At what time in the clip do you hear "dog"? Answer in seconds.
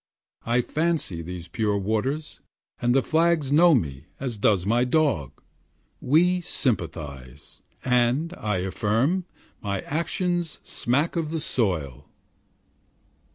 4.83-5.43